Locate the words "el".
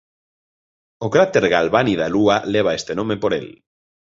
3.39-3.47